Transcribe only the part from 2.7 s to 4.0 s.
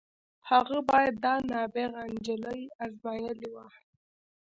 ازمايلې وای.